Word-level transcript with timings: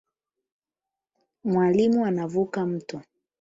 Mwalimu 1.43 2.05
anavuka 2.05 2.65
mto 2.65 3.01